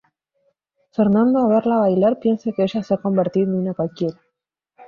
Fernando 0.95 1.37
a 1.41 1.47
verla 1.53 1.77
bailar 1.83 2.17
piensa 2.17 2.49
que 2.55 2.63
ella 2.63 2.81
se 2.81 2.91
ha 2.91 2.97
convertido 2.97 3.53
en 3.53 3.59
una 3.59 3.75
cualquiera. 3.75 4.19